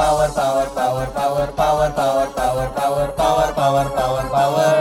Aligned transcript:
power 0.00 0.32
power 0.32 0.64
power 0.72 1.06
power 1.12 1.46
power 1.52 1.88
power 1.92 2.28
power 2.32 2.66
power 2.72 3.06
power 3.12 3.48
power 3.52 3.86
power 3.92 4.24
power 4.32 4.80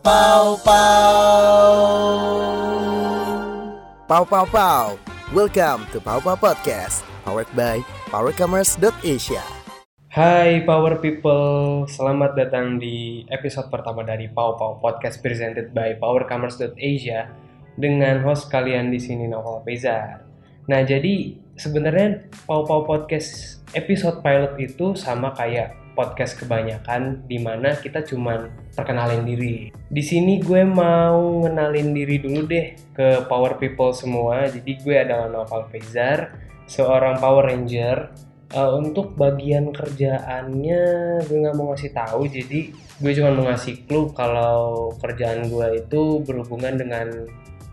pow 0.00 0.56
pow 0.64 1.12
Pow 4.08 4.24
Pow 4.24 4.48
Pow 4.48 4.96
Welcome 5.36 5.84
to 5.92 6.00
Pow 6.00 6.16
Pow 6.24 6.32
Podcast 6.32 7.04
Powered 7.28 7.52
by 7.52 7.84
PowerCommerce.asia 8.08 9.44
Hai 10.16 10.64
Power 10.64 10.96
People, 10.96 11.84
selamat 11.84 12.32
datang 12.32 12.80
di 12.80 13.28
episode 13.28 13.68
pertama 13.68 14.00
dari 14.00 14.32
Pau 14.32 14.56
Pau 14.56 14.80
Podcast 14.80 15.20
presented 15.20 15.76
by 15.76 16.00
PowerCommerce.asia 16.00 17.28
dengan 17.76 18.24
host 18.24 18.48
kalian 18.48 18.88
di 18.88 18.96
sini 18.96 19.28
Novel 19.28 19.60
Pezar. 19.60 20.27
Nah, 20.68 20.84
jadi 20.84 21.32
sebenarnya 21.56 22.28
Pau 22.44 22.68
Pau 22.68 22.84
Podcast 22.84 23.60
episode 23.72 24.20
pilot 24.20 24.52
itu 24.60 24.92
sama 24.92 25.32
kayak 25.32 25.72
podcast 25.96 26.38
kebanyakan 26.38 27.24
di 27.26 27.40
mana 27.40 27.74
kita 27.74 28.04
cuman 28.04 28.52
perkenalin 28.76 29.24
diri. 29.24 29.72
Di 29.88 30.02
sini 30.04 30.38
gue 30.38 30.62
mau 30.68 31.42
ngenalin 31.42 31.90
diri 31.96 32.20
dulu 32.20 32.44
deh 32.44 32.76
ke 32.92 33.24
Power 33.26 33.56
People 33.56 33.96
semua. 33.96 34.44
Jadi 34.46 34.76
gue 34.78 34.94
adalah 34.94 35.26
Novel 35.32 35.72
Pezar, 35.72 36.36
seorang 36.68 37.16
Power 37.18 37.48
Ranger 37.48 38.28
Uh, 38.48 38.80
untuk 38.80 39.12
bagian 39.12 39.76
kerjaannya 39.76 40.80
gue 41.20 41.36
nggak 41.36 41.52
mau 41.52 41.68
ngasih 41.68 41.92
tahu 41.92 42.32
jadi 42.32 42.72
gue 42.72 43.12
cuma 43.12 43.36
mau 43.36 43.44
ngasih 43.52 43.84
clue 43.84 44.08
kalau 44.16 44.88
kerjaan 45.04 45.52
gue 45.52 45.84
itu 45.84 46.24
berhubungan 46.24 46.80
dengan 46.80 47.28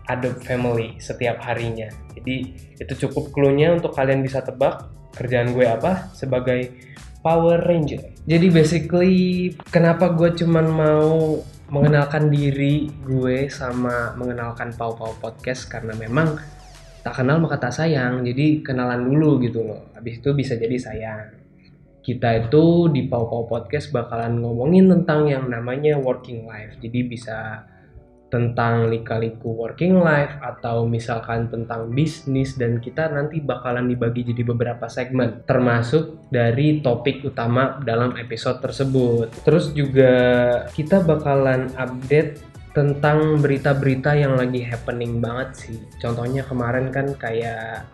Adobe 0.06 0.42
Family 0.42 0.98
setiap 1.02 1.42
harinya. 1.42 1.90
Jadi 2.14 2.36
itu 2.78 2.92
cukup 3.06 3.34
clue-nya 3.34 3.74
untuk 3.74 3.92
kalian 3.92 4.22
bisa 4.22 4.40
tebak 4.42 4.86
kerjaan 5.14 5.56
gue 5.56 5.66
apa 5.66 6.12
sebagai 6.14 6.70
Power 7.24 7.58
Ranger. 7.58 8.22
Jadi 8.22 8.46
basically 8.54 9.16
kenapa 9.74 10.14
gue 10.14 10.30
cuma 10.38 10.62
mau 10.62 11.42
mengenalkan 11.66 12.30
diri 12.30 12.86
gue 13.02 13.50
sama 13.50 14.14
mengenalkan 14.14 14.70
Pau 14.78 14.94
Pau 14.94 15.10
Podcast? 15.18 15.66
Karena 15.66 15.98
memang 15.98 16.38
tak 17.02 17.22
kenal 17.22 17.42
maka 17.42 17.58
tak 17.58 17.74
sayang. 17.74 18.22
Jadi 18.22 18.62
kenalan 18.62 19.10
dulu 19.10 19.42
gitu 19.42 19.66
loh. 19.66 19.90
Habis 19.98 20.22
itu 20.22 20.30
bisa 20.38 20.54
jadi 20.54 20.78
sayang. 20.78 21.34
Kita 22.06 22.46
itu 22.46 22.94
di 22.94 23.10
Pau 23.10 23.26
Pau 23.26 23.50
Podcast 23.50 23.90
bakalan 23.90 24.38
ngomongin 24.38 24.86
tentang 24.86 25.26
yang 25.26 25.50
namanya 25.50 25.98
working 25.98 26.46
life. 26.46 26.78
Jadi 26.78 27.10
bisa 27.10 27.66
tentang 28.26 28.90
lika-liku 28.90 29.54
working 29.54 30.02
life 30.02 30.34
atau 30.42 30.82
misalkan 30.82 31.46
tentang 31.46 31.94
bisnis 31.94 32.58
dan 32.58 32.82
kita 32.82 33.06
nanti 33.06 33.38
bakalan 33.38 33.86
dibagi 33.86 34.26
jadi 34.26 34.42
beberapa 34.42 34.90
segmen 34.90 35.46
termasuk 35.46 36.26
dari 36.26 36.82
topik 36.82 37.22
utama 37.22 37.78
dalam 37.86 38.18
episode 38.18 38.58
tersebut 38.58 39.30
terus 39.46 39.70
juga 39.70 40.12
kita 40.74 41.06
bakalan 41.06 41.70
update 41.78 42.56
tentang 42.76 43.40
berita-berita 43.40 44.12
yang 44.12 44.36
lagi 44.36 44.60
happening 44.60 45.16
banget 45.16 45.48
sih. 45.56 45.76
Contohnya 45.96 46.44
kemarin 46.44 46.92
kan 46.92 47.16
kayak 47.16 47.88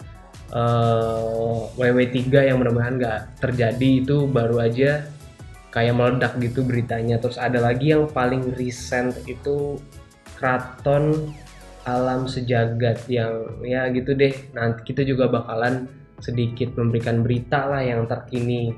uh, 0.50 1.70
WW3 1.78 2.50
yang 2.50 2.58
mudah-mudahan 2.58 2.98
nggak 2.98 3.20
terjadi 3.38 3.91
itu 4.03 4.27
baru 4.27 4.66
aja 4.66 5.06
kayak 5.70 5.94
meledak 5.94 6.34
gitu 6.42 6.66
beritanya. 6.66 7.22
Terus 7.22 7.38
ada 7.38 7.62
lagi 7.62 7.94
yang 7.94 8.10
paling 8.10 8.58
recent 8.58 9.22
itu 9.30 9.78
Kraton 10.43 11.31
Alam 11.87 12.27
Sejagat 12.27 13.07
yang 13.07 13.62
ya 13.62 13.87
gitu 13.95 14.19
deh. 14.19 14.35
Nanti 14.59 14.91
kita 14.91 15.07
juga 15.07 15.31
bakalan 15.31 15.87
sedikit 16.19 16.75
memberikan 16.75 17.23
berita 17.23 17.71
lah 17.71 17.83
yang 17.87 18.11
terkini 18.11 18.75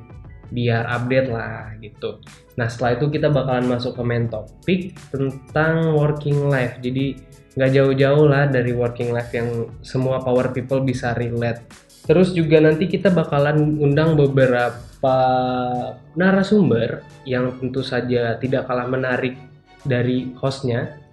biar 0.53 0.85
update 0.85 1.33
lah 1.33 1.73
gitu. 1.81 2.21
Nah 2.61 2.69
setelah 2.69 3.01
itu 3.01 3.09
kita 3.09 3.33
bakalan 3.33 3.65
masuk 3.65 3.97
ke 3.97 4.03
main 4.05 4.29
topik 4.29 4.93
tentang 5.09 5.97
working 5.97 6.53
life. 6.53 6.77
Jadi 6.85 7.17
nggak 7.57 7.71
jauh-jauh 7.73 8.27
lah 8.29 8.45
dari 8.51 8.77
working 8.77 9.15
life 9.15 9.33
yang 9.33 9.73
semua 9.81 10.21
power 10.21 10.53
people 10.53 10.85
bisa 10.85 11.17
relate. 11.17 11.65
Terus 12.05 12.37
juga 12.37 12.61
nanti 12.61 12.85
kita 12.85 13.09
bakalan 13.09 13.81
undang 13.81 14.21
beberapa 14.21 15.17
narasumber 16.13 17.01
yang 17.25 17.57
tentu 17.57 17.81
saja 17.81 18.37
tidak 18.37 18.69
kalah 18.69 18.85
menarik 18.85 19.41
dari 19.85 20.33
hostnya. 20.37 21.04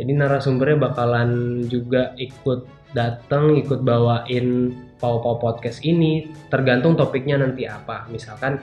Jadi 0.00 0.16
narasumbernya 0.16 0.80
bakalan 0.80 1.60
juga 1.68 2.16
ikut 2.16 2.64
datang, 2.96 3.52
ikut 3.60 3.84
bawain 3.84 4.72
Pau 4.96 5.20
Pau 5.20 5.36
Podcast 5.36 5.84
ini. 5.84 6.32
Tergantung 6.48 6.96
topiknya 6.96 7.36
nanti 7.36 7.68
apa. 7.68 8.08
Misalkan 8.08 8.56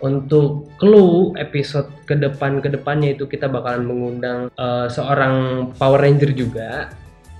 untuk 0.00 0.68
clue 0.80 1.36
episode 1.36 1.88
ke 2.08 2.16
depan 2.16 2.60
ke 2.60 2.68
depannya 2.72 3.16
itu 3.16 3.28
kita 3.28 3.48
bakalan 3.48 3.84
mengundang 3.84 4.40
uh, 4.56 4.88
seorang 4.88 5.68
Power 5.76 6.00
Ranger 6.00 6.32
juga 6.32 6.88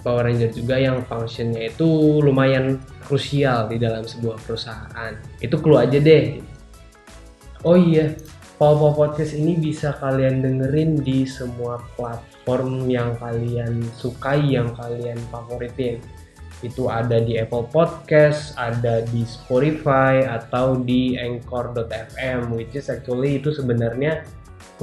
Power 0.04 0.28
Ranger 0.28 0.52
juga 0.52 0.76
yang 0.76 1.04
functionnya 1.04 1.72
itu 1.72 2.20
lumayan 2.20 2.80
krusial 3.04 3.68
di 3.72 3.80
dalam 3.80 4.04
sebuah 4.04 4.36
perusahaan 4.44 5.12
itu 5.40 5.56
clue 5.56 5.80
aja 5.80 5.96
deh 5.96 6.40
oh 7.64 7.76
iya 7.80 8.12
Power 8.60 8.92
Podcast 8.92 9.32
ini 9.32 9.56
bisa 9.56 9.96
kalian 10.04 10.44
dengerin 10.44 11.00
di 11.00 11.24
semua 11.24 11.80
platform 11.96 12.92
yang 12.92 13.16
kalian 13.16 13.80
sukai 13.96 14.52
yang 14.52 14.76
kalian 14.76 15.16
favoritin 15.32 15.96
itu 16.60 16.92
ada 16.92 17.24
di 17.24 17.40
Apple 17.40 17.64
Podcast, 17.72 18.52
ada 18.60 19.00
di 19.08 19.24
Spotify 19.24 20.28
atau 20.28 20.76
di 20.76 21.16
Anchor.fm 21.16 22.52
which 22.52 22.76
is 22.76 22.92
actually 22.92 23.40
itu 23.40 23.48
sebenarnya 23.48 24.28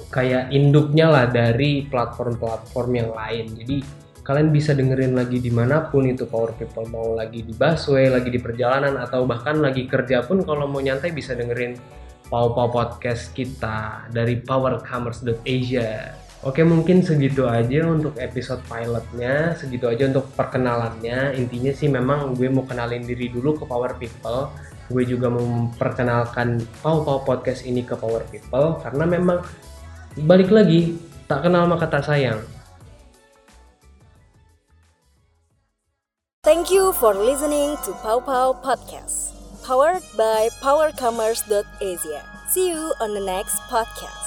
kayak 0.09 0.49
induknya 0.49 1.13
lah 1.13 1.29
dari 1.29 1.85
platform-platform 1.85 2.89
yang 2.97 3.13
lain. 3.13 3.61
Jadi 3.61 3.77
kalian 4.25 4.49
bisa 4.49 4.73
dengerin 4.73 5.13
lagi 5.13 5.37
di 5.37 5.53
mana 5.53 5.85
pun 5.85 6.09
itu 6.09 6.25
Power 6.25 6.57
People 6.57 6.89
mau 6.89 7.13
lagi 7.13 7.45
di 7.45 7.53
busway, 7.53 8.09
lagi 8.09 8.33
di 8.33 8.41
perjalanan 8.41 8.97
atau 8.97 9.29
bahkan 9.29 9.61
lagi 9.61 9.85
kerja 9.85 10.25
pun 10.25 10.41
kalau 10.41 10.65
mau 10.65 10.81
nyantai 10.81 11.13
bisa 11.13 11.37
dengerin 11.37 11.77
Pau 12.27 12.51
Pau 12.51 12.67
Podcast 12.67 13.31
kita 13.31 14.07
dari 14.11 14.39
powercommerce.asia. 14.43 16.15
Oke 16.45 16.61
mungkin 16.61 17.01
segitu 17.01 17.49
aja 17.49 17.87
untuk 17.89 18.13
episode 18.21 18.61
pilotnya, 18.69 19.57
segitu 19.57 19.89
aja 19.89 20.05
untuk 20.05 20.29
perkenalannya. 20.37 21.33
Intinya 21.33 21.73
sih 21.73 21.89
memang 21.89 22.37
gue 22.37 22.51
mau 22.51 22.67
kenalin 22.67 23.01
diri 23.03 23.33
dulu 23.33 23.57
ke 23.57 23.63
Power 23.65 23.97
People. 23.97 24.53
Gue 24.87 25.03
juga 25.03 25.27
mau 25.27 25.43
memperkenalkan 25.43 26.61
Pau 26.85 27.01
Pau 27.01 27.25
Podcast 27.25 27.65
ini 27.65 27.81
ke 27.81 27.97
Power 27.97 28.21
People 28.29 28.77
karena 28.79 29.03
memang 29.09 29.41
balik 30.23 30.53
lagi 30.53 30.95
tak 31.25 31.43
kenal 31.43 31.67
maka 31.67 31.89
tak 31.89 32.05
sayang. 32.05 32.39
Thank 36.47 36.71
you 36.71 36.95
for 36.95 37.11
listening 37.11 37.75
to 37.83 37.91
Pau 37.99 38.23
Pau 38.23 38.55
Podcast, 38.55 39.26
powered 39.67 40.01
by 40.15 40.47
PowerCommerce.asia. 40.61 42.23
See 42.47 42.69
you 42.69 42.93
on 43.01 43.13
the 43.13 43.19
next 43.19 43.59
podcast. 43.63 44.26